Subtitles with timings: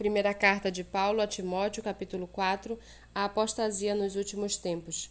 [0.00, 2.78] Primeira carta de Paulo a Timóteo, capítulo 4,
[3.14, 5.10] a apostasia nos últimos tempos.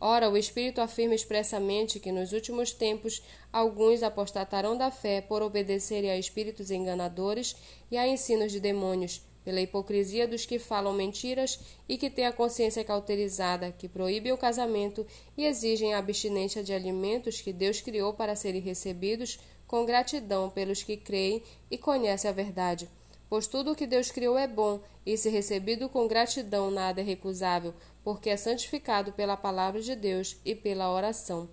[0.00, 3.20] Ora, o Espírito afirma expressamente que nos últimos tempos
[3.52, 7.56] alguns apostatarão da fé por obedecerem a espíritos enganadores
[7.90, 11.58] e a ensinos de demônios, pela hipocrisia dos que falam mentiras
[11.88, 15.04] e que têm a consciência cauterizada, que proíbem o casamento
[15.36, 20.84] e exigem a abstinência de alimentos que Deus criou para serem recebidos com gratidão pelos
[20.84, 22.88] que creem e conhecem a verdade
[23.28, 27.04] Pois tudo o que Deus criou é bom, e se recebido com gratidão nada é
[27.04, 31.48] recusável, porque é santificado pela palavra de Deus e pela oração.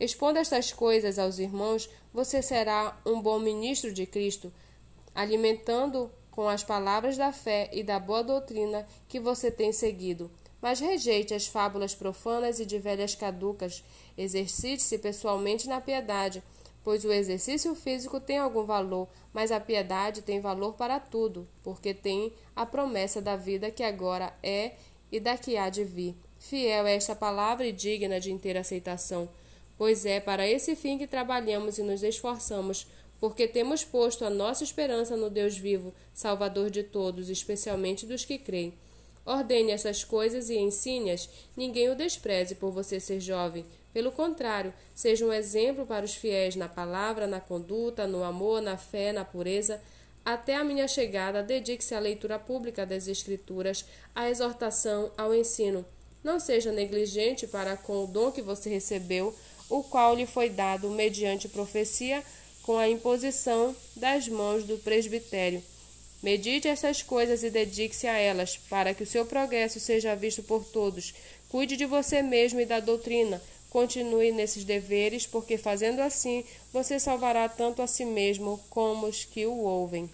[0.00, 4.52] Expondo estas coisas aos irmãos, você será um bom ministro de Cristo,
[5.14, 10.30] alimentando com as palavras da fé e da boa doutrina que você tem seguido.
[10.62, 13.84] Mas rejeite as fábulas profanas e de velhas caducas.
[14.16, 16.42] Exercite-se pessoalmente na piedade
[16.84, 21.94] pois o exercício físico tem algum valor, mas a piedade tem valor para tudo, porque
[21.94, 24.72] tem a promessa da vida que agora é
[25.10, 26.14] e da que há de vir.
[26.38, 29.28] Fiel é esta palavra e digna de inteira aceitação,
[29.78, 32.86] pois é para esse fim que trabalhamos e nos esforçamos,
[33.20, 38.38] porque temos posto a nossa esperança no Deus vivo, Salvador de todos, especialmente dos que
[38.38, 38.74] creem.
[39.24, 43.64] Ordene essas coisas e ensine-as, ninguém o despreze por você ser jovem.
[43.92, 48.76] Pelo contrário, seja um exemplo para os fiéis na palavra, na conduta, no amor, na
[48.76, 49.80] fé, na pureza.
[50.24, 55.84] Até a minha chegada, dedique-se à leitura pública das Escrituras, à exortação, ao ensino.
[56.24, 59.34] Não seja negligente para com o dom que você recebeu,
[59.68, 62.22] o qual lhe foi dado mediante profecia,
[62.62, 65.62] com a imposição das mãos do presbitério.
[66.22, 70.64] Medite essas coisas e dedique-se a elas, para que o seu progresso seja visto por
[70.64, 71.12] todos.
[71.48, 73.42] Cuide de você mesmo e da doutrina.
[73.72, 79.46] Continue nesses deveres, porque fazendo assim você salvará tanto a si mesmo como os que
[79.46, 80.10] o ouvem.